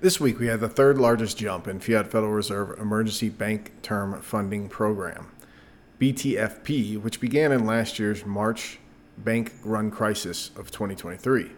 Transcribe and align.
This 0.00 0.20
week, 0.20 0.38
we 0.38 0.46
had 0.46 0.60
the 0.60 0.68
third 0.68 0.96
largest 0.96 1.36
jump 1.38 1.66
in 1.66 1.80
Fiat 1.80 2.06
Federal 2.06 2.30
Reserve 2.30 2.78
Emergency 2.78 3.28
Bank 3.30 3.72
Term 3.82 4.22
Funding 4.22 4.68
Program, 4.68 5.32
BTFP, 5.98 7.02
which 7.02 7.20
began 7.20 7.50
in 7.50 7.66
last 7.66 7.98
year's 7.98 8.24
March 8.24 8.78
bank 9.16 9.54
run 9.64 9.90
crisis 9.90 10.52
of 10.54 10.70
2023. 10.70 11.50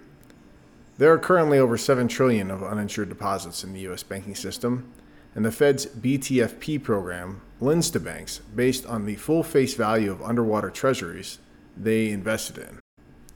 There 0.97 1.13
are 1.13 1.19
currently 1.19 1.59
over 1.59 1.77
7 1.77 2.09
trillion 2.09 2.51
of 2.51 2.63
uninsured 2.63 3.11
deposits 3.11 3.63
in 3.63 3.75
the 3.75 3.87
US 3.91 4.03
banking 4.03 4.35
system, 4.35 4.91
and 5.35 5.45
the 5.45 5.53
Fed's 5.53 5.85
BTFP 5.85 6.83
program 6.83 7.43
lends 7.61 7.91
to 7.91 8.01
banks 8.01 8.39
based 8.57 8.87
on 8.87 9.05
the 9.05 9.17
full 9.17 9.43
face 9.43 9.75
value 9.75 10.11
of 10.11 10.23
underwater 10.23 10.71
treasuries 10.71 11.41
they 11.77 12.09
invested 12.09 12.57
in. 12.57 12.80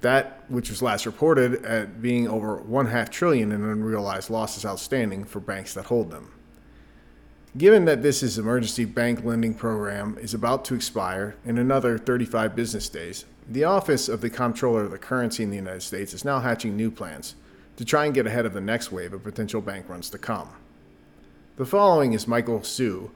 That, 0.04 0.44
which 0.48 0.68
was 0.68 0.82
last 0.82 1.06
reported 1.06 1.64
at 1.64 2.02
being 2.02 2.28
over 2.28 2.58
one 2.58 2.88
half 2.88 3.08
trillion 3.08 3.50
in 3.50 3.64
unrealized 3.64 4.28
losses 4.28 4.66
outstanding 4.66 5.24
for 5.24 5.40
banks 5.40 5.72
that 5.72 5.86
hold 5.86 6.10
them. 6.10 6.30
Given 7.56 7.86
that 7.86 8.02
this 8.02 8.22
is 8.22 8.36
emergency 8.36 8.84
bank 8.84 9.24
lending 9.24 9.54
program 9.54 10.18
is 10.20 10.34
about 10.34 10.62
to 10.66 10.74
expire 10.74 11.36
in 11.46 11.56
another 11.56 11.96
35 11.96 12.54
business 12.54 12.90
days, 12.90 13.24
the 13.48 13.64
office 13.64 14.10
of 14.10 14.20
the 14.20 14.28
comptroller 14.28 14.84
of 14.84 14.90
the 14.90 14.98
currency 14.98 15.42
in 15.42 15.48
the 15.48 15.56
United 15.56 15.82
States 15.82 16.12
is 16.12 16.22
now 16.22 16.38
hatching 16.38 16.76
new 16.76 16.90
plans 16.90 17.34
to 17.76 17.84
try 17.86 18.04
and 18.04 18.14
get 18.14 18.26
ahead 18.26 18.44
of 18.44 18.52
the 18.52 18.60
next 18.60 18.92
wave 18.92 19.14
of 19.14 19.22
potential 19.22 19.62
bank 19.62 19.88
runs 19.88 20.10
to 20.10 20.18
come. 20.18 20.50
The 21.56 21.64
following 21.64 22.12
is 22.12 22.28
Michael 22.28 22.62
Hsu, 22.62 23.10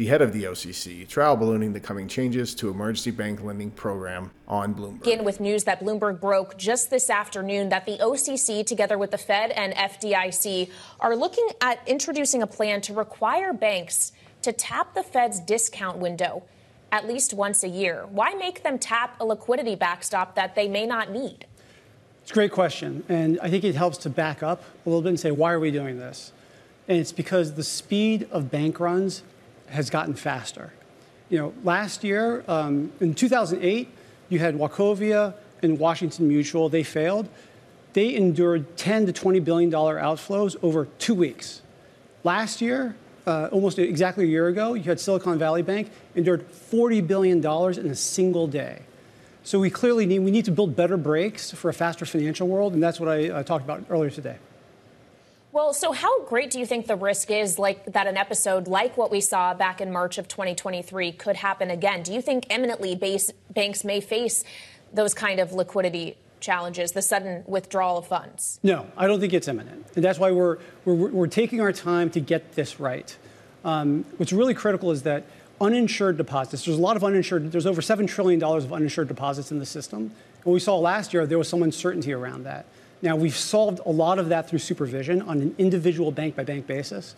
the 0.00 0.06
head 0.06 0.22
of 0.22 0.32
the 0.32 0.44
OCC, 0.44 1.06
trial 1.06 1.36
ballooning 1.36 1.74
the 1.74 1.78
coming 1.78 2.08
changes 2.08 2.54
to 2.54 2.70
emergency 2.70 3.10
bank 3.10 3.44
lending 3.44 3.70
program 3.70 4.30
on 4.48 4.74
Bloomberg. 4.74 5.00
Begin 5.00 5.24
with 5.26 5.40
news 5.40 5.64
that 5.64 5.78
Bloomberg 5.78 6.22
broke 6.22 6.56
just 6.56 6.88
this 6.88 7.10
afternoon 7.10 7.68
that 7.68 7.84
the 7.84 7.98
OCC, 7.98 8.64
together 8.64 8.96
with 8.96 9.10
the 9.10 9.18
Fed 9.18 9.50
and 9.50 9.74
FDIC, 9.74 10.70
are 11.00 11.14
looking 11.14 11.46
at 11.60 11.86
introducing 11.86 12.40
a 12.40 12.46
plan 12.46 12.80
to 12.80 12.94
require 12.94 13.52
banks 13.52 14.12
to 14.40 14.54
tap 14.54 14.94
the 14.94 15.02
Fed's 15.02 15.38
discount 15.38 15.98
window 15.98 16.44
at 16.90 17.06
least 17.06 17.34
once 17.34 17.62
a 17.62 17.68
year. 17.68 18.06
Why 18.08 18.32
make 18.32 18.62
them 18.62 18.78
tap 18.78 19.20
a 19.20 19.26
liquidity 19.26 19.74
backstop 19.74 20.34
that 20.34 20.54
they 20.54 20.66
may 20.66 20.86
not 20.86 21.10
need? 21.10 21.44
It's 22.22 22.30
a 22.30 22.34
great 22.34 22.52
question. 22.52 23.04
And 23.10 23.38
I 23.42 23.50
think 23.50 23.64
it 23.64 23.74
helps 23.74 23.98
to 23.98 24.08
back 24.08 24.42
up 24.42 24.62
a 24.86 24.88
little 24.88 25.02
bit 25.02 25.10
and 25.10 25.20
say, 25.20 25.30
why 25.30 25.52
are 25.52 25.60
we 25.60 25.70
doing 25.70 25.98
this? 25.98 26.32
And 26.88 26.96
it's 26.96 27.12
because 27.12 27.52
the 27.52 27.62
speed 27.62 28.26
of 28.32 28.50
bank 28.50 28.80
runs 28.80 29.24
has 29.70 29.90
gotten 29.90 30.14
faster. 30.14 30.72
You 31.28 31.38
know, 31.38 31.54
last 31.64 32.04
year, 32.04 32.44
um, 32.48 32.92
in 33.00 33.14
2008, 33.14 33.88
you 34.28 34.38
had 34.38 34.56
Wachovia 34.56 35.34
and 35.62 35.78
Washington 35.78 36.28
Mutual. 36.28 36.68
They 36.68 36.82
failed. 36.82 37.28
They 37.92 38.14
endured 38.14 38.76
10 38.76 39.06
to 39.06 39.12
20 39.12 39.40
billion 39.40 39.70
dollar 39.70 39.98
outflows 39.98 40.56
over 40.62 40.86
two 40.98 41.14
weeks. 41.14 41.62
Last 42.22 42.60
year, 42.60 42.96
uh, 43.26 43.48
almost 43.52 43.78
exactly 43.78 44.24
a 44.24 44.28
year 44.28 44.48
ago, 44.48 44.74
you 44.74 44.82
had 44.84 45.00
Silicon 45.00 45.38
Valley 45.38 45.62
Bank 45.62 45.90
endured 46.14 46.42
40 46.42 47.00
billion 47.02 47.40
dollars 47.40 47.78
in 47.78 47.86
a 47.86 47.94
single 47.94 48.46
day. 48.46 48.82
So 49.42 49.58
we 49.58 49.70
clearly 49.70 50.06
need 50.06 50.20
we 50.20 50.30
need 50.30 50.44
to 50.44 50.52
build 50.52 50.76
better 50.76 50.96
brakes 50.96 51.50
for 51.50 51.68
a 51.68 51.74
faster 51.74 52.04
financial 52.04 52.46
world, 52.46 52.74
and 52.74 52.82
that's 52.82 53.00
what 53.00 53.08
I 53.08 53.30
uh, 53.30 53.42
talked 53.42 53.64
about 53.64 53.84
earlier 53.88 54.10
today. 54.10 54.36
Well, 55.52 55.72
so 55.72 55.90
how 55.90 56.22
great 56.26 56.50
do 56.50 56.60
you 56.60 56.66
think 56.66 56.86
the 56.86 56.94
risk 56.94 57.28
is 57.28 57.58
like 57.58 57.84
that 57.92 58.06
an 58.06 58.16
episode 58.16 58.68
like 58.68 58.96
what 58.96 59.10
we 59.10 59.20
saw 59.20 59.52
back 59.52 59.80
in 59.80 59.90
March 59.90 60.16
of 60.16 60.28
2023 60.28 61.10
could 61.12 61.36
happen 61.36 61.70
again? 61.70 62.04
Do 62.04 62.12
you 62.12 62.22
think 62.22 62.46
eminently 62.48 62.94
base, 62.94 63.32
banks 63.52 63.82
may 63.82 64.00
face 64.00 64.44
those 64.92 65.12
kind 65.12 65.40
of 65.40 65.52
liquidity 65.52 66.16
challenges, 66.38 66.92
the 66.92 67.02
sudden 67.02 67.42
withdrawal 67.48 67.98
of 67.98 68.06
funds? 68.06 68.60
No, 68.62 68.86
I 68.96 69.08
don't 69.08 69.18
think 69.18 69.32
it's 69.32 69.48
imminent. 69.48 69.86
And 69.96 70.04
that's 70.04 70.20
why 70.20 70.30
we're, 70.30 70.58
we're, 70.84 70.94
we're 70.94 71.26
taking 71.26 71.60
our 71.60 71.72
time 71.72 72.10
to 72.10 72.20
get 72.20 72.52
this 72.52 72.78
right. 72.78 73.16
Um, 73.64 74.04
what's 74.18 74.32
really 74.32 74.54
critical 74.54 74.92
is 74.92 75.02
that 75.02 75.24
uninsured 75.60 76.16
deposits, 76.16 76.64
there's 76.64 76.78
a 76.78 76.80
lot 76.80 76.96
of 76.96 77.02
uninsured, 77.02 77.50
there's 77.50 77.66
over 77.66 77.80
$7 77.80 78.06
trillion 78.06 78.40
of 78.40 78.72
uninsured 78.72 79.08
deposits 79.08 79.50
in 79.50 79.58
the 79.58 79.66
system. 79.66 80.12
And 80.44 80.54
we 80.54 80.60
saw 80.60 80.78
last 80.78 81.12
year, 81.12 81.26
there 81.26 81.38
was 81.38 81.48
some 81.48 81.64
uncertainty 81.64 82.12
around 82.12 82.44
that. 82.44 82.66
Now, 83.02 83.16
we've 83.16 83.36
solved 83.36 83.80
a 83.86 83.90
lot 83.90 84.18
of 84.18 84.28
that 84.28 84.48
through 84.48 84.58
supervision 84.58 85.22
on 85.22 85.40
an 85.40 85.54
individual 85.56 86.12
bank 86.12 86.36
by 86.36 86.44
bank 86.44 86.66
basis. 86.66 87.14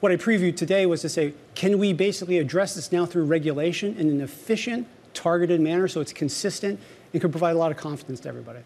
What 0.00 0.10
I 0.10 0.16
previewed 0.16 0.56
today 0.56 0.86
was 0.86 1.02
to 1.02 1.08
say, 1.08 1.34
can 1.54 1.78
we 1.78 1.92
basically 1.92 2.38
address 2.38 2.74
this 2.74 2.90
now 2.90 3.06
through 3.06 3.24
regulation 3.24 3.94
in 3.96 4.08
an 4.08 4.20
efficient, 4.20 4.86
targeted 5.14 5.60
manner 5.60 5.86
so 5.86 6.00
it's 6.00 6.12
consistent 6.12 6.80
and 7.12 7.20
can 7.20 7.30
provide 7.30 7.54
a 7.54 7.58
lot 7.58 7.70
of 7.70 7.76
confidence 7.76 8.20
to 8.20 8.28
everybody? 8.28 8.60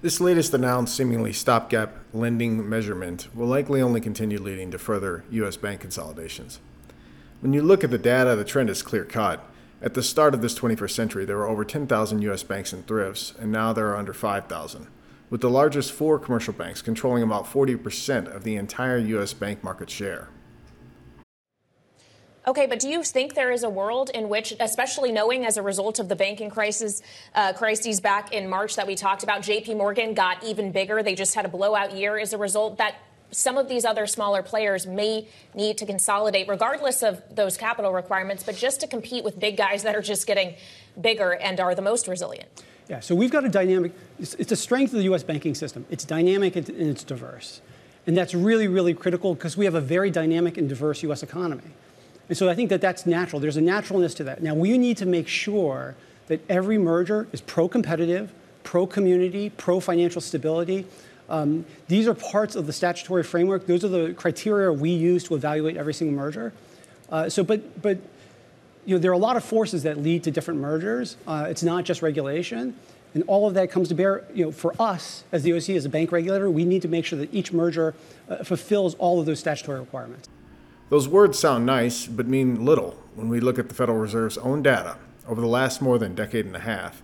This 0.00 0.20
latest 0.20 0.52
announced 0.52 0.96
seemingly 0.96 1.32
stopgap 1.32 1.94
lending 2.12 2.68
measurement 2.68 3.28
will 3.34 3.46
likely 3.46 3.80
only 3.80 4.00
continue 4.00 4.40
leading 4.40 4.70
to 4.72 4.78
further 4.78 5.22
U.S. 5.30 5.56
bank 5.56 5.80
consolidations. 5.80 6.58
When 7.40 7.52
you 7.52 7.62
look 7.62 7.84
at 7.84 7.90
the 7.90 7.98
data, 7.98 8.34
the 8.34 8.44
trend 8.44 8.70
is 8.70 8.82
clear 8.82 9.04
cut. 9.04 9.48
At 9.80 9.94
the 9.94 10.02
start 10.02 10.34
of 10.34 10.42
this 10.42 10.58
21st 10.58 10.90
century, 10.90 11.24
there 11.24 11.36
were 11.36 11.46
over 11.46 11.64
10,000 11.64 12.22
U.S. 12.22 12.42
banks 12.42 12.72
and 12.72 12.84
thrifts, 12.86 13.34
and 13.38 13.52
now 13.52 13.72
there 13.72 13.88
are 13.90 13.96
under 13.96 14.12
5,000 14.12 14.88
with 15.32 15.40
the 15.40 15.48
largest 15.48 15.92
four 15.92 16.18
commercial 16.18 16.52
banks 16.52 16.82
controlling 16.82 17.22
about 17.22 17.46
40% 17.46 18.36
of 18.36 18.44
the 18.44 18.56
entire 18.56 18.98
U.S. 18.98 19.32
bank 19.32 19.64
market 19.64 19.88
share. 19.88 20.28
Okay, 22.46 22.66
but 22.66 22.78
do 22.78 22.86
you 22.86 23.02
think 23.02 23.32
there 23.32 23.50
is 23.50 23.62
a 23.62 23.70
world 23.70 24.10
in 24.12 24.28
which, 24.28 24.52
especially 24.60 25.10
knowing 25.10 25.46
as 25.46 25.56
a 25.56 25.62
result 25.62 25.98
of 25.98 26.10
the 26.10 26.16
banking 26.16 26.50
crisis, 26.50 27.00
uh, 27.34 27.54
crises 27.54 27.98
back 27.98 28.34
in 28.34 28.46
March 28.46 28.76
that 28.76 28.86
we 28.86 28.94
talked 28.94 29.22
about, 29.22 29.40
J.P. 29.40 29.74
Morgan 29.76 30.12
got 30.12 30.44
even 30.44 30.70
bigger. 30.70 31.02
They 31.02 31.14
just 31.14 31.34
had 31.34 31.46
a 31.46 31.48
blowout 31.48 31.96
year 31.96 32.18
as 32.18 32.34
a 32.34 32.38
result. 32.38 32.76
That 32.76 32.96
some 33.30 33.56
of 33.56 33.70
these 33.70 33.86
other 33.86 34.06
smaller 34.06 34.42
players 34.42 34.86
may 34.86 35.26
need 35.54 35.78
to 35.78 35.86
consolidate, 35.86 36.46
regardless 36.46 37.02
of 37.02 37.22
those 37.34 37.56
capital 37.56 37.94
requirements, 37.94 38.42
but 38.42 38.54
just 38.54 38.80
to 38.80 38.86
compete 38.86 39.24
with 39.24 39.40
big 39.40 39.56
guys 39.56 39.82
that 39.84 39.96
are 39.96 40.02
just 40.02 40.26
getting 40.26 40.56
bigger 41.00 41.32
and 41.32 41.58
are 41.58 41.74
the 41.74 41.80
most 41.80 42.06
resilient. 42.06 42.50
Yeah, 42.92 43.00
so 43.00 43.14
we've 43.14 43.30
got 43.30 43.46
a 43.46 43.48
dynamic, 43.48 43.94
it's, 44.20 44.34
it's 44.34 44.52
a 44.52 44.56
strength 44.56 44.92
of 44.92 44.98
the 44.98 45.04
US 45.14 45.22
banking 45.22 45.54
system. 45.54 45.86
It's 45.88 46.04
dynamic 46.04 46.56
and, 46.56 46.68
it's 46.68 47.02
diverse. 47.02 47.62
And 48.06 48.14
that's 48.14 48.34
really, 48.34 48.68
really 48.68 48.92
critical 48.92 49.34
because 49.34 49.56
we 49.56 49.64
have 49.64 49.74
a 49.74 49.80
very 49.80 50.10
dynamic 50.10 50.58
and 50.58 50.68
diverse 50.68 51.02
US 51.04 51.22
economy. 51.22 51.70
And 52.28 52.36
so 52.36 52.50
I 52.50 52.54
think 52.54 52.68
that 52.68 52.82
that's 52.82 53.06
natural. 53.06 53.40
There's 53.40 53.56
a 53.56 53.62
naturalness 53.62 54.12
to 54.16 54.24
that. 54.24 54.42
Now, 54.42 54.52
we 54.52 54.76
need 54.76 54.98
to 54.98 55.06
make 55.06 55.26
sure 55.26 55.94
that 56.26 56.42
every 56.50 56.76
merger 56.76 57.28
is 57.32 57.40
pro 57.40 57.66
competitive, 57.66 58.30
pro 58.62 58.86
community, 58.86 59.48
pro 59.48 59.80
financial 59.80 60.20
stability. 60.20 60.84
Um, 61.30 61.64
these 61.88 62.06
are 62.06 62.12
parts 62.12 62.56
of 62.56 62.66
the 62.66 62.74
statutory 62.74 63.22
framework. 63.22 63.66
Those 63.66 63.86
are 63.86 63.88
the 63.88 64.12
criteria 64.12 64.70
we 64.70 64.90
use 64.90 65.24
to 65.24 65.34
evaluate 65.34 65.78
every 65.78 65.94
single 65.94 66.14
merger. 66.14 66.52
Uh, 67.08 67.30
so, 67.30 67.42
but, 67.42 67.80
but 67.80 67.96
you 68.84 68.96
know, 68.96 69.00
there 69.00 69.10
are 69.10 69.14
a 69.14 69.18
lot 69.18 69.36
of 69.36 69.44
forces 69.44 69.82
that 69.84 69.98
lead 69.98 70.24
to 70.24 70.30
different 70.30 70.60
mergers. 70.60 71.16
Uh, 71.26 71.46
it's 71.48 71.62
not 71.62 71.84
just 71.84 72.02
regulation. 72.02 72.76
And 73.14 73.22
all 73.26 73.46
of 73.46 73.54
that 73.54 73.70
comes 73.70 73.88
to 73.88 73.94
bear, 73.94 74.24
you 74.32 74.46
know, 74.46 74.52
for 74.52 74.74
us 74.80 75.24
as 75.32 75.42
the 75.42 75.52
OC, 75.52 75.70
as 75.70 75.84
a 75.84 75.88
bank 75.88 76.12
regulator, 76.12 76.50
we 76.50 76.64
need 76.64 76.82
to 76.82 76.88
make 76.88 77.04
sure 77.04 77.18
that 77.18 77.32
each 77.32 77.52
merger 77.52 77.94
uh, 78.28 78.42
fulfills 78.42 78.94
all 78.94 79.20
of 79.20 79.26
those 79.26 79.38
statutory 79.38 79.80
requirements. 79.80 80.28
Those 80.88 81.08
words 81.08 81.38
sound 81.38 81.66
nice, 81.66 82.06
but 82.06 82.26
mean 82.26 82.64
little 82.64 82.98
when 83.14 83.28
we 83.28 83.40
look 83.40 83.58
at 83.58 83.68
the 83.68 83.74
Federal 83.74 83.98
Reserve's 83.98 84.38
own 84.38 84.62
data 84.62 84.96
over 85.28 85.40
the 85.40 85.46
last 85.46 85.82
more 85.82 85.98
than 85.98 86.14
decade 86.14 86.46
and 86.46 86.56
a 86.56 86.60
half. 86.60 87.02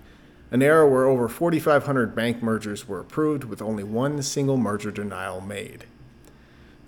An 0.51 0.63
era 0.63 0.89
where 0.89 1.05
over 1.05 1.29
4,500 1.29 2.15
bank 2.15 2.43
mergers 2.43 2.89
were 2.89 3.01
approved 3.01 3.45
with 3.45 3.61
only 3.61 3.85
one 3.85 4.23
single 4.23 4.57
merger 4.57 4.91
denial 4.91 5.43
made. 5.43 5.85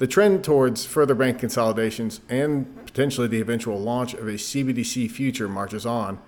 The 0.00 0.06
trend 0.06 0.44
towards 0.44 0.86
further 0.86 1.14
bank 1.14 1.40
consolidations 1.40 2.22
and 2.30 2.74
potentially 2.86 3.28
the 3.28 3.42
eventual 3.42 3.78
launch 3.78 4.14
of 4.14 4.26
a 4.26 4.32
CBDC 4.32 5.10
future 5.10 5.46
marches 5.46 5.84
on. 5.84 6.18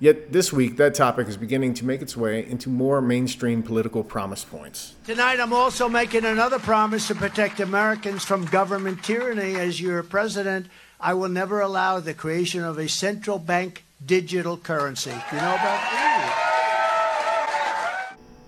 Yet 0.00 0.32
this 0.32 0.50
week, 0.50 0.78
that 0.78 0.94
topic 0.94 1.28
is 1.28 1.36
beginning 1.36 1.74
to 1.74 1.84
make 1.84 2.00
its 2.00 2.16
way 2.16 2.42
into 2.42 2.70
more 2.70 3.02
mainstream 3.02 3.62
political 3.62 4.02
promise 4.02 4.44
points. 4.44 4.94
Tonight, 5.04 5.40
I'm 5.40 5.52
also 5.52 5.90
making 5.90 6.24
another 6.24 6.58
promise 6.58 7.06
to 7.08 7.14
protect 7.14 7.60
Americans 7.60 8.24
from 8.24 8.46
government 8.46 9.04
tyranny. 9.04 9.56
As 9.56 9.78
your 9.78 10.02
president, 10.02 10.68
I 10.98 11.12
will 11.12 11.28
never 11.28 11.60
allow 11.60 12.00
the 12.00 12.14
creation 12.14 12.64
of 12.64 12.78
a 12.78 12.88
central 12.88 13.38
bank 13.38 13.84
digital 14.06 14.56
currency. 14.56 15.10
You 15.10 15.36
know 15.36 15.52
about 15.52 15.60
that? 15.60 16.31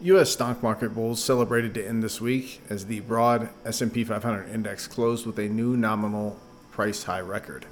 U.S. 0.04 0.32
stock 0.32 0.62
market 0.62 0.94
bulls 0.94 1.24
celebrated 1.24 1.72
to 1.72 1.88
end 1.88 2.02
this 2.02 2.20
week 2.20 2.60
as 2.68 2.84
the 2.84 3.00
broad 3.00 3.48
S&P 3.64 4.04
500 4.04 4.50
index 4.50 4.86
closed 4.86 5.24
with 5.24 5.38
a 5.38 5.48
new 5.48 5.78
nominal 5.78 6.38
price 6.72 7.04
high 7.04 7.22
record. 7.22 7.64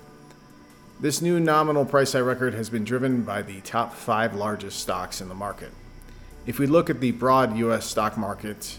This 0.98 1.20
new 1.20 1.38
nominal 1.38 1.84
price 1.84 2.14
high 2.14 2.20
record 2.20 2.54
has 2.54 2.70
been 2.70 2.84
driven 2.84 3.22
by 3.22 3.42
the 3.42 3.60
top 3.60 3.92
five 3.92 4.34
largest 4.34 4.80
stocks 4.80 5.20
in 5.20 5.28
the 5.28 5.34
market. 5.34 5.72
If 6.46 6.58
we 6.58 6.66
look 6.66 6.88
at 6.88 7.00
the 7.00 7.12
broad 7.12 7.54
U.S. 7.58 7.84
stock 7.84 8.16
market, 8.16 8.78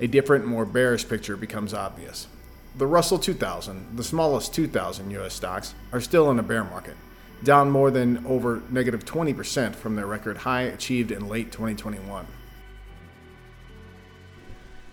a 0.00 0.06
different, 0.06 0.46
more 0.46 0.64
bearish 0.64 1.06
picture 1.06 1.36
becomes 1.36 1.74
obvious. 1.74 2.26
The 2.74 2.86
Russell 2.86 3.18
2000, 3.18 3.98
the 3.98 4.04
smallest 4.04 4.54
2,000 4.54 5.10
U.S. 5.10 5.34
stocks, 5.34 5.74
are 5.92 6.00
still 6.00 6.30
in 6.30 6.38
a 6.38 6.42
bear 6.42 6.64
market, 6.64 6.96
down 7.44 7.70
more 7.70 7.90
than 7.90 8.24
over 8.24 8.62
negative 8.70 9.04
20% 9.04 9.74
from 9.74 9.94
their 9.94 10.06
record 10.06 10.38
high 10.38 10.62
achieved 10.62 11.12
in 11.12 11.28
late 11.28 11.52
2021. 11.52 12.26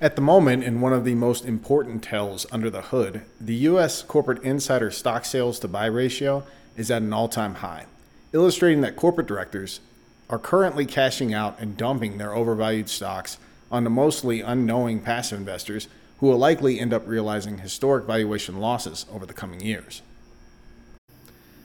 At 0.02 0.18
the 0.18 0.22
moment, 0.22 0.66
in 0.66 0.82
one 0.82 0.92
of 0.92 1.06
the 1.06 1.16
most 1.16 1.46
important 1.46 2.04
tells 2.04 2.46
under 2.52 2.70
the 2.70 2.82
hood, 2.82 3.22
the 3.40 3.56
U.S. 3.56 4.04
corporate 4.04 4.44
insider 4.44 4.92
stock 4.92 5.24
sales 5.24 5.58
to 5.60 5.70
buy 5.70 5.86
ratio 5.86 6.44
is 6.76 6.92
at 6.92 7.02
an 7.02 7.14
all 7.14 7.30
time 7.30 7.56
high, 7.56 7.86
illustrating 8.34 8.82
that 8.82 8.98
corporate 8.98 9.26
directors 9.26 9.80
are 10.30 10.38
currently 10.38 10.86
cashing 10.86 11.34
out 11.34 11.58
and 11.60 11.78
dumping 11.78 12.18
their 12.18 12.36
overvalued 12.36 12.90
stocks 12.90 13.38
onto 13.72 13.90
mostly 13.90 14.42
unknowing 14.42 15.00
passive 15.00 15.40
investors 15.40 15.88
who 16.20 16.28
will 16.28 16.38
likely 16.38 16.78
end 16.78 16.94
up 16.94 17.08
realizing 17.08 17.60
historic 17.60 18.06
valuation 18.06 18.60
losses 18.60 19.06
over 19.14 19.26
the 19.26 19.34
coming 19.34 19.62
years. 19.62 20.02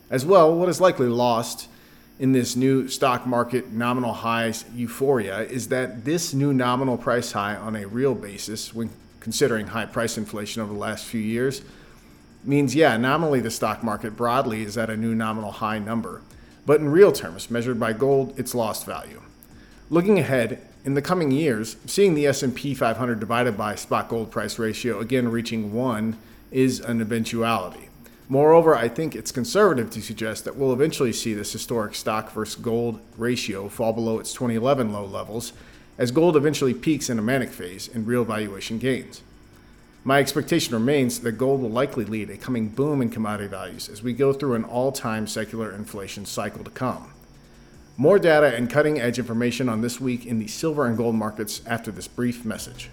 As 0.09 0.25
well, 0.25 0.55
what 0.55 0.69
is 0.69 0.81
likely 0.81 1.09
lost 1.09 1.69
in 2.21 2.33
this 2.33 2.55
new 2.55 2.87
stock 2.87 3.27
market 3.27 3.73
nominal 3.73 4.13
highs 4.13 4.67
euphoria 4.75 5.41
is 5.41 5.69
that 5.69 6.05
this 6.05 6.35
new 6.35 6.53
nominal 6.53 6.99
price 6.99 7.33
high 7.33 7.57
on 7.57 7.75
a 7.75 7.89
real 7.89 8.15
basis, 8.15 8.75
when 8.75 8.91
considering 9.21 9.67
high 9.69 9.87
price 9.87 10.19
inflation 10.19 10.61
over 10.61 10.71
the 10.71 10.79
last 10.79 11.07
few 11.07 11.21
years, 11.21 11.63
means, 12.45 12.75
yeah, 12.75 12.97
nominally 12.99 13.41
the 13.41 13.51
stock 13.51 13.83
market 13.83 14.17
broadly 14.17 14.63
is 14.63 14.77
at 14.77 14.91
a 14.91 14.97
new 14.97 15.15
nominal 15.15 15.51
high 15.51 15.79
number. 15.79 16.21
But 16.67 16.81
in 16.81 16.91
real 16.91 17.11
terms, 17.11 17.51
measured 17.51 17.81
by 17.81 17.95
gold, 17.95 18.39
it's 18.39 18.55
lost 18.55 18.85
value. 18.85 19.23
Looking 19.89 20.19
ahead, 20.19 20.61
in 20.85 20.93
the 20.95 21.03
coming 21.03 21.31
years, 21.31 21.77
seeing 21.87 22.15
the 22.15 22.27
S&P 22.27 22.75
500 22.75 23.19
divided 23.19 23.57
by 23.57 23.75
spot 23.75 24.09
gold 24.09 24.31
price 24.31 24.59
ratio 24.59 25.01
again 25.01 25.29
reaching 25.29 25.73
1 25.73 26.19
is 26.51 26.81
an 26.81 27.01
eventuality. 27.01 27.90
Moreover, 28.31 28.77
I 28.77 28.87
think 28.87 29.17
it's 29.17 29.33
conservative 29.33 29.91
to 29.91 30.01
suggest 30.01 30.45
that 30.45 30.55
we'll 30.55 30.73
eventually 30.73 31.13
see 31.13 31.35
this 31.35 31.53
historic 31.53 31.97
stock 31.97 32.31
versus 32.31 32.55
gold 32.55 33.01
ratio 33.19 33.69
fall 33.69 33.93
below 33.93 34.21
its 34.21 34.33
2011 34.33 34.93
low 34.93 35.05
levels 35.05 35.53
as 35.99 36.13
gold 36.13 36.37
eventually 36.37 36.73
peaks 36.73 37.11
in 37.11 37.19
a 37.19 37.23
manic 37.23 37.51
phase 37.51 37.91
and 37.93 38.07
real 38.07 38.25
valuation 38.25 38.79
gains. 38.79 39.23
My 40.05 40.21
expectation 40.21 40.75
remains 40.75 41.19
that 41.19 41.33
gold 41.33 41.61
will 41.61 41.71
likely 41.71 42.05
lead 42.05 42.31
a 42.31 42.37
coming 42.37 42.69
boom 42.69 43.03
in 43.03 43.11
commodity 43.11 43.49
values 43.49 43.89
as 43.89 44.01
we 44.01 44.13
go 44.13 44.33
through 44.33 44.55
an 44.55 44.63
all 44.63 44.93
time 44.93 45.27
secular 45.27 45.75
inflation 45.75 46.25
cycle 46.25 46.63
to 46.63 46.71
come. 46.71 47.13
More 47.97 48.21
data 48.21 48.55
and 48.55 48.71
cutting 48.71 49.01
edge 49.01 49.19
information 49.19 49.69
on 49.69 49.81
this 49.81 50.01
week 50.01 50.25
in 50.25 50.39
the 50.39 50.47
silver 50.47 50.87
and 50.87 50.97
gold 50.97 51.17
markets 51.17 51.63
after 51.67 51.91
this 51.91 52.07
brief 52.07 52.45
message. 52.45 52.91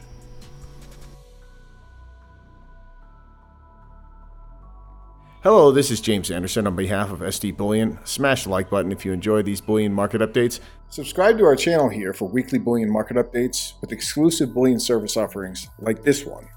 Hello, 5.48 5.72
this 5.72 5.92
is 5.92 6.02
James 6.02 6.30
Anderson 6.30 6.68
on 6.68 6.76
behalf 6.76 7.10
of 7.10 7.20
SD 7.20 7.56
Bullion. 7.56 8.00
Smash 8.04 8.44
the 8.44 8.50
like 8.50 8.70
button 8.70 8.92
if 8.92 9.06
you 9.06 9.14
enjoy 9.14 9.42
these 9.42 9.62
bullion 9.62 9.94
market 9.94 10.20
updates. 10.20 10.60
Subscribe 10.90 11.38
to 11.38 11.46
our 11.46 11.56
channel 11.56 11.88
here 11.88 12.12
for 12.12 12.28
weekly 12.28 12.60
bullion 12.60 12.92
market 12.92 13.16
updates 13.16 13.80
with 13.80 13.94
exclusive 13.94 14.54
bullion 14.54 14.78
service 14.78 15.16
offerings 15.16 15.70
like 15.80 16.04
this 16.04 16.26
one. 16.26 16.50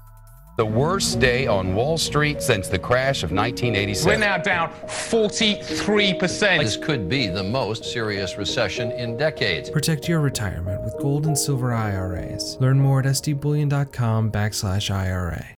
The 0.57 0.65
worst 0.65 1.21
day 1.21 1.47
on 1.47 1.73
Wall 1.73 1.97
Street 1.97 2.41
since 2.41 2.67
the 2.67 2.77
crash 2.77 3.23
of 3.23 3.31
1987. 3.31 4.11
We're 4.11 4.19
now 4.19 4.35
down 4.35 4.71
43%. 4.87 6.59
This 6.59 6.75
could 6.75 7.07
be 7.07 7.27
the 7.27 7.43
most 7.43 7.85
serious 7.85 8.37
recession 8.37 8.91
in 8.91 9.15
decades. 9.15 9.69
Protect 9.69 10.09
your 10.09 10.19
retirement 10.19 10.83
with 10.83 10.97
gold 10.99 11.27
and 11.27 11.37
silver 11.37 11.73
IRAs. 11.73 12.57
Learn 12.59 12.81
more 12.81 12.99
at 12.99 13.05
sdbullion.com 13.05 14.33
backslash 14.33 14.93
IRA. 14.93 15.55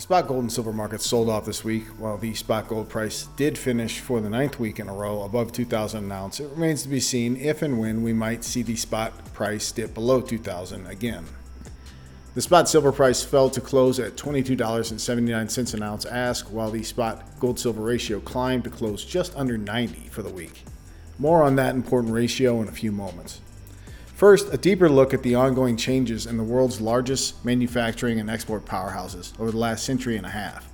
The 0.00 0.04
spot 0.04 0.28
gold 0.28 0.40
and 0.40 0.50
silver 0.50 0.72
markets 0.72 1.06
sold 1.06 1.28
off 1.28 1.44
this 1.44 1.62
week, 1.62 1.84
while 1.98 2.16
the 2.16 2.32
spot 2.32 2.68
gold 2.68 2.88
price 2.88 3.28
did 3.36 3.58
finish 3.58 4.00
for 4.00 4.18
the 4.22 4.30
ninth 4.30 4.58
week 4.58 4.80
in 4.80 4.88
a 4.88 4.94
row 4.94 5.24
above 5.24 5.52
2,000 5.52 6.04
an 6.04 6.10
ounce. 6.10 6.40
It 6.40 6.48
remains 6.52 6.84
to 6.84 6.88
be 6.88 7.00
seen 7.00 7.36
if 7.36 7.60
and 7.60 7.78
when 7.78 8.02
we 8.02 8.14
might 8.14 8.42
see 8.42 8.62
the 8.62 8.76
spot 8.76 9.12
price 9.34 9.70
dip 9.70 9.92
below 9.92 10.22
2,000 10.22 10.86
again. 10.86 11.26
The 12.34 12.40
spot 12.40 12.66
silver 12.66 12.92
price 12.92 13.22
fell 13.22 13.50
to 13.50 13.60
close 13.60 14.00
at 14.00 14.16
$22.79 14.16 15.74
an 15.74 15.82
ounce 15.82 16.06
ask, 16.06 16.46
while 16.46 16.70
the 16.70 16.82
spot 16.82 17.38
gold 17.38 17.58
silver 17.58 17.82
ratio 17.82 18.20
climbed 18.20 18.64
to 18.64 18.70
close 18.70 19.04
just 19.04 19.36
under 19.36 19.58
90 19.58 20.08
for 20.08 20.22
the 20.22 20.30
week. 20.30 20.64
More 21.18 21.42
on 21.42 21.56
that 21.56 21.74
important 21.74 22.14
ratio 22.14 22.62
in 22.62 22.68
a 22.68 22.72
few 22.72 22.90
moments. 22.90 23.42
First, 24.20 24.52
a 24.52 24.58
deeper 24.58 24.90
look 24.90 25.14
at 25.14 25.22
the 25.22 25.34
ongoing 25.34 25.78
changes 25.78 26.26
in 26.26 26.36
the 26.36 26.44
world's 26.44 26.78
largest 26.78 27.42
manufacturing 27.42 28.20
and 28.20 28.28
export 28.28 28.66
powerhouses 28.66 29.32
over 29.40 29.50
the 29.50 29.56
last 29.56 29.82
century 29.82 30.18
and 30.18 30.26
a 30.26 30.28
half. 30.28 30.70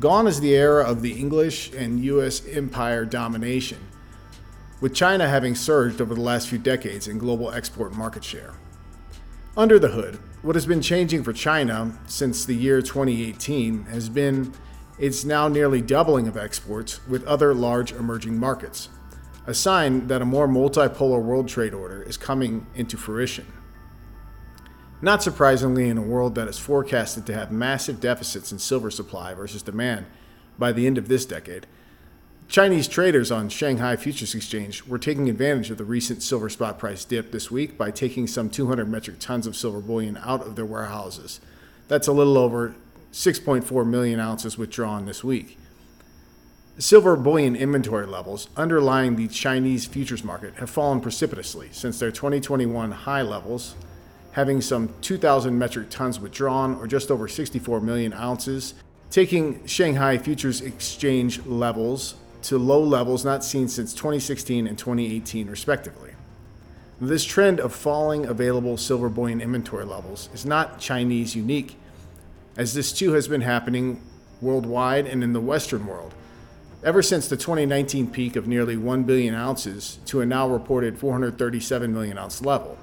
Gone 0.00 0.26
is 0.26 0.40
the 0.40 0.54
era 0.54 0.82
of 0.82 1.02
the 1.02 1.12
English 1.12 1.74
and 1.74 2.02
U.S. 2.02 2.42
empire 2.48 3.04
domination, 3.04 3.80
with 4.80 4.94
China 4.94 5.28
having 5.28 5.54
surged 5.54 6.00
over 6.00 6.14
the 6.14 6.22
last 6.22 6.48
few 6.48 6.56
decades 6.56 7.06
in 7.06 7.18
global 7.18 7.52
export 7.52 7.92
market 7.92 8.24
share. 8.24 8.54
Under 9.58 9.78
the 9.78 9.88
hood, 9.88 10.18
what 10.40 10.56
has 10.56 10.64
been 10.64 10.80
changing 10.80 11.22
for 11.22 11.34
China 11.34 11.98
since 12.06 12.46
the 12.46 12.56
year 12.56 12.80
2018 12.80 13.84
has 13.90 14.08
been 14.08 14.54
its 14.98 15.22
now 15.22 15.48
nearly 15.48 15.82
doubling 15.82 16.26
of 16.26 16.38
exports 16.38 17.06
with 17.06 17.26
other 17.26 17.52
large 17.52 17.92
emerging 17.92 18.38
markets 18.38 18.88
a 19.46 19.54
sign 19.54 20.06
that 20.06 20.22
a 20.22 20.24
more 20.26 20.48
multipolar 20.48 21.22
world 21.22 21.48
trade 21.48 21.74
order 21.74 22.02
is 22.02 22.16
coming 22.16 22.66
into 22.74 22.96
fruition. 22.96 23.46
Not 25.02 25.22
surprisingly, 25.22 25.88
in 25.88 25.98
a 25.98 26.02
world 26.02 26.34
that 26.34 26.48
is 26.48 26.58
forecasted 26.58 27.26
to 27.26 27.34
have 27.34 27.52
massive 27.52 28.00
deficits 28.00 28.52
in 28.52 28.58
silver 28.58 28.90
supply 28.90 29.34
versus 29.34 29.62
demand 29.62 30.06
by 30.58 30.72
the 30.72 30.86
end 30.86 30.96
of 30.96 31.08
this 31.08 31.26
decade, 31.26 31.66
Chinese 32.48 32.88
traders 32.88 33.30
on 33.30 33.48
Shanghai 33.48 33.96
Futures 33.96 34.34
Exchange 34.34 34.84
were 34.84 34.98
taking 34.98 35.28
advantage 35.28 35.70
of 35.70 35.78
the 35.78 35.84
recent 35.84 36.22
silver 36.22 36.48
spot 36.48 36.78
price 36.78 37.04
dip 37.04 37.32
this 37.32 37.50
week 37.50 37.76
by 37.76 37.90
taking 37.90 38.26
some 38.26 38.48
200 38.50 38.88
metric 38.88 39.18
tons 39.18 39.46
of 39.46 39.56
silver 39.56 39.80
bullion 39.80 40.18
out 40.22 40.46
of 40.46 40.54
their 40.56 40.66
warehouses. 40.66 41.40
That's 41.88 42.06
a 42.06 42.12
little 42.12 42.38
over 42.38 42.74
6.4 43.12 43.86
million 43.86 44.20
ounces 44.20 44.58
withdrawn 44.58 45.06
this 45.06 45.24
week. 45.24 45.58
Silver 46.78 47.14
bullion 47.14 47.54
inventory 47.54 48.04
levels 48.04 48.48
underlying 48.56 49.14
the 49.14 49.28
Chinese 49.28 49.86
futures 49.86 50.24
market 50.24 50.54
have 50.54 50.68
fallen 50.68 51.00
precipitously 51.00 51.68
since 51.70 52.00
their 52.00 52.10
2021 52.10 52.90
high 52.90 53.22
levels, 53.22 53.76
having 54.32 54.60
some 54.60 54.92
2,000 55.00 55.56
metric 55.56 55.88
tons 55.88 56.18
withdrawn, 56.18 56.74
or 56.74 56.88
just 56.88 57.12
over 57.12 57.28
64 57.28 57.80
million 57.80 58.12
ounces, 58.12 58.74
taking 59.08 59.64
Shanghai 59.66 60.18
Futures 60.18 60.62
Exchange 60.62 61.46
levels 61.46 62.16
to 62.42 62.58
low 62.58 62.82
levels 62.82 63.24
not 63.24 63.44
seen 63.44 63.68
since 63.68 63.94
2016 63.94 64.66
and 64.66 64.76
2018, 64.76 65.48
respectively. 65.48 66.10
This 67.00 67.24
trend 67.24 67.60
of 67.60 67.72
falling 67.72 68.26
available 68.26 68.76
silver 68.78 69.08
bullion 69.08 69.40
inventory 69.40 69.84
levels 69.84 70.28
is 70.34 70.44
not 70.44 70.80
Chinese 70.80 71.36
unique, 71.36 71.76
as 72.56 72.74
this 72.74 72.92
too 72.92 73.12
has 73.12 73.28
been 73.28 73.42
happening 73.42 74.02
worldwide 74.40 75.06
and 75.06 75.22
in 75.22 75.32
the 75.32 75.40
Western 75.40 75.86
world 75.86 76.12
ever 76.84 77.00
since 77.00 77.28
the 77.28 77.36
2019 77.36 78.10
peak 78.10 78.36
of 78.36 78.46
nearly 78.46 78.76
1 78.76 79.04
billion 79.04 79.34
ounces 79.34 79.98
to 80.04 80.20
a 80.20 80.26
now 80.26 80.46
reported 80.46 80.98
437 80.98 81.92
million 81.92 82.18
ounce 82.18 82.42
level. 82.42 82.76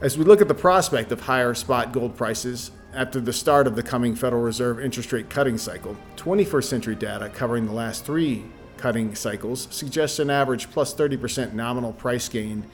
As 0.00 0.18
we 0.18 0.24
look 0.24 0.40
at 0.40 0.48
the 0.48 0.54
prospect 0.54 1.12
of 1.12 1.20
higher 1.20 1.54
spot 1.54 1.92
gold 1.92 2.16
prices 2.16 2.72
after 2.92 3.20
the 3.20 3.32
start 3.32 3.68
of 3.68 3.76
the 3.76 3.82
coming 3.82 4.16
Federal 4.16 4.42
Reserve 4.42 4.80
interest 4.80 5.12
rate 5.12 5.30
cutting 5.30 5.58
cycle, 5.58 5.96
21st 6.16 6.64
century 6.64 6.94
data 6.96 7.28
covering 7.28 7.66
the 7.66 7.72
last 7.72 8.04
three 8.04 8.44
cutting 8.76 9.14
cycles 9.14 9.68
suggests 9.70 10.18
an 10.18 10.30
average 10.30 10.70
plus 10.70 10.94
30% 10.94 11.52
nominal 11.52 11.92
price 11.92 12.28
gain 12.28 12.64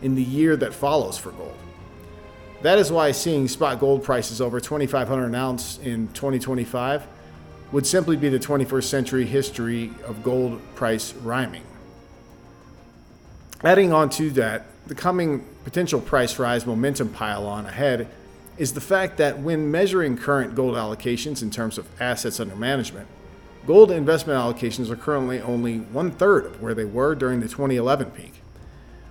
in 0.00 0.14
the 0.14 0.22
year 0.22 0.56
that 0.56 0.72
follows 0.72 1.18
for 1.18 1.32
gold. 1.32 1.56
That 2.62 2.78
is 2.78 2.90
why 2.90 3.12
seeing 3.12 3.48
spot 3.48 3.78
gold 3.78 4.02
prices 4.02 4.40
over 4.40 4.58
2,500 4.58 5.26
an 5.26 5.34
ounce 5.34 5.78
in 5.78 6.08
2025 6.08 7.06
would 7.72 7.86
simply 7.86 8.16
be 8.16 8.28
the 8.28 8.38
21st 8.38 8.84
century 8.84 9.24
history 9.24 9.92
of 10.04 10.22
gold 10.22 10.60
price 10.74 11.12
rhyming. 11.14 11.64
Adding 13.64 13.92
on 13.92 14.10
to 14.10 14.30
that, 14.30 14.66
the 14.86 14.94
coming 14.94 15.44
potential 15.64 16.00
price 16.00 16.38
rise 16.38 16.66
momentum 16.66 17.08
pile 17.08 17.46
on 17.46 17.66
ahead 17.66 18.08
is 18.56 18.72
the 18.72 18.80
fact 18.80 19.16
that 19.18 19.38
when 19.38 19.70
measuring 19.70 20.16
current 20.16 20.54
gold 20.54 20.76
allocations 20.76 21.42
in 21.42 21.50
terms 21.50 21.76
of 21.76 21.86
assets 22.00 22.38
under 22.38 22.54
management, 22.54 23.08
gold 23.66 23.90
investment 23.90 24.38
allocations 24.38 24.88
are 24.90 24.96
currently 24.96 25.40
only 25.40 25.78
one 25.78 26.10
third 26.10 26.46
of 26.46 26.62
where 26.62 26.74
they 26.74 26.84
were 26.84 27.14
during 27.14 27.40
the 27.40 27.48
2011 27.48 28.10
peak. 28.12 28.34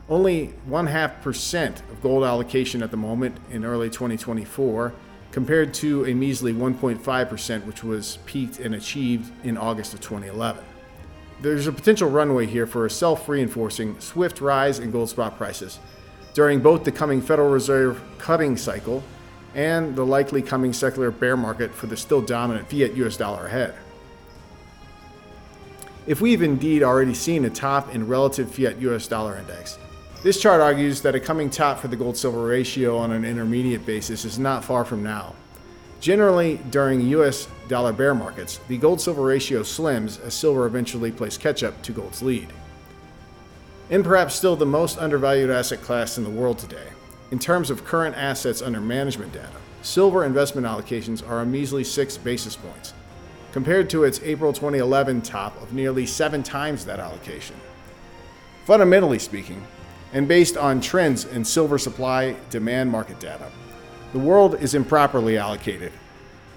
Only 0.07 0.47
one 0.65 0.88
half 0.88 1.21
percent 1.21 1.81
of 1.91 2.01
gold 2.01 2.24
allocation 2.24 2.81
at 2.81 2.91
the 2.91 2.97
moment 2.97 3.38
in 3.51 3.65
early 3.65 3.89
2024 3.89 4.93
compared 5.35 5.73
to 5.73 6.05
a 6.05 6.13
measly 6.13 6.53
1.5%, 6.53 7.65
which 7.65 7.83
was 7.83 8.19
peaked 8.25 8.57
and 8.57 8.73
achieved 8.73 9.29
in 9.43 9.57
August 9.57 9.93
of 9.93 9.99
2011. 9.99 10.63
There's 11.41 11.67
a 11.67 11.73
potential 11.73 12.09
runway 12.09 12.45
here 12.45 12.65
for 12.65 12.85
a 12.85 12.89
self 12.89 13.27
reinforcing, 13.27 13.99
swift 13.99 14.39
rise 14.39 14.79
in 14.79 14.91
gold 14.91 15.09
spot 15.09 15.35
prices 15.35 15.79
during 16.33 16.61
both 16.61 16.85
the 16.85 16.91
coming 16.93 17.21
Federal 17.21 17.49
Reserve 17.49 18.01
cutting 18.17 18.55
cycle 18.55 19.03
and 19.53 19.93
the 19.97 20.05
likely 20.05 20.41
coming 20.41 20.71
secular 20.71 21.11
bear 21.11 21.35
market 21.35 21.75
for 21.75 21.87
the 21.87 21.97
still 21.97 22.21
dominant 22.21 22.69
fiat 22.69 22.95
US 22.95 23.17
dollar 23.17 23.47
ahead. 23.47 23.75
If 26.07 26.21
we've 26.21 26.43
indeed 26.43 26.81
already 26.81 27.13
seen 27.13 27.43
a 27.43 27.49
top 27.49 27.93
in 27.93 28.07
relative 28.07 28.55
fiat 28.55 28.79
US 28.79 29.05
dollar 29.05 29.35
index, 29.37 29.77
This 30.25 30.41
chart 30.41 30.60
argues 30.60 31.01
that 31.01 31.13
a 31.13 31.20
coming 31.20 31.51
top 31.51 31.77
for 31.77 31.88
the 31.88 31.96
gold 31.96 32.17
silver 32.17 32.48
ratio 32.48 32.98
on 32.98 33.12
an 33.12 33.24
intermediate 33.24 33.86
basis 33.86 34.25
is 34.25 34.39
not 34.39 34.65
far 34.65 34.84
from 34.84 35.03
now. 35.03 35.36
Generally, 36.00 36.62
during 36.72 37.01
US 37.01 37.48
dollar 37.67 37.94
bear 37.94 38.15
markets, 38.15 38.60
the 38.67 38.79
gold 38.79 39.00
silver 39.00 39.22
ratio 39.22 39.62
slims 39.62 40.20
as 40.25 40.34
silver 40.34 40.65
eventually 40.65 41.12
plays 41.12 41.38
catch 41.38 41.62
up 41.62 41.79
to 41.84 41.91
gold's 41.91 42.24
lead. 42.24 42.48
And 43.91 44.03
perhaps 44.03 44.34
still 44.34 44.55
the 44.55 44.65
most 44.65 44.98
undervalued 44.98 45.51
asset 45.51 45.84
class 45.84 46.17
in 46.17 46.24
the 46.24 46.29
world 46.32 46.58
today, 46.58 46.88
in 47.29 47.38
terms 47.38 47.70
of 47.70 47.86
current 47.86 48.17
assets 48.17 48.63
under 48.63 48.82
management 48.82 49.32
data, 49.32 49.62
silver 49.84 50.25
investment 50.25 50.65
allocations 50.65 51.22
are 51.29 51.41
a 51.41 51.46
measly 51.46 51.84
6 51.84 52.17
basis 52.17 52.55
points, 52.55 52.96
compared 53.51 53.91
to 53.91 54.05
its 54.05 54.20
April 54.24 54.51
2011 54.51 55.22
top 55.22 55.62
of 55.62 55.74
nearly 55.74 56.08
7 56.08 56.41
times 56.41 56.84
that 56.84 57.00
allocation. 57.00 57.55
Fundamentally 58.65 59.20
speaking, 59.20 59.63
and 60.15 60.29
based 60.29 60.55
on 60.55 60.79
trends 60.79 61.25
in 61.25 61.43
silver 61.43 61.77
supply 61.77 62.38
demand 62.50 62.89
market 62.89 63.19
data, 63.19 63.51
the 64.13 64.19
world 64.19 64.55
is 64.62 64.74
improperly 64.74 65.38
allocated, 65.38 65.91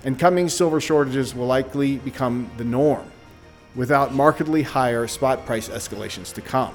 and 0.05 0.17
coming 0.17 0.49
silver 0.49 0.81
shortages 0.81 1.35
will 1.35 1.49
likely 1.49 1.99
become 1.99 2.49
the 2.57 2.63
norm, 2.63 3.11
without 3.75 4.15
markedly 4.15 4.63
higher 4.63 5.09
spot 5.09 5.45
price 5.45 5.69
escalations 5.69 6.33
to 6.33 6.41
come. 6.41 6.73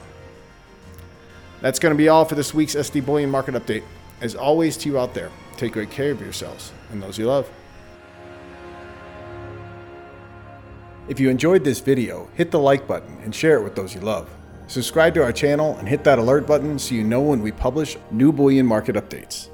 That's 1.61 1.79
going 1.79 1.93
to 1.93 1.97
be 1.97 2.09
all 2.09 2.25
for 2.25 2.35
this 2.35 2.53
week's 2.53 2.75
SD 2.75 3.05
Bullion 3.05 3.31
Market 3.31 3.55
Update. 3.55 3.83
As 4.19 4.35
always, 4.35 4.75
to 4.77 4.89
you 4.89 4.99
out 4.99 5.13
there, 5.13 5.31
take 5.55 5.71
great 5.71 5.89
care 5.89 6.11
of 6.11 6.19
yourselves 6.19 6.73
and 6.91 7.01
those 7.01 7.17
you 7.17 7.27
love. 7.27 7.49
If 11.07 11.21
you 11.21 11.29
enjoyed 11.29 11.63
this 11.63 11.79
video, 11.79 12.27
hit 12.33 12.51
the 12.51 12.59
like 12.59 12.85
button 12.87 13.19
and 13.23 13.33
share 13.33 13.57
it 13.57 13.63
with 13.63 13.75
those 13.75 13.95
you 13.95 14.01
love. 14.01 14.29
Subscribe 14.67 15.13
to 15.13 15.23
our 15.23 15.33
channel 15.33 15.77
and 15.77 15.87
hit 15.87 16.03
that 16.03 16.19
alert 16.19 16.47
button 16.47 16.79
so 16.79 16.95
you 16.95 17.03
know 17.03 17.21
when 17.21 17.41
we 17.41 17.51
publish 17.51 17.97
new 18.11 18.31
bullion 18.31 18.65
market 18.65 18.95
updates. 18.95 19.49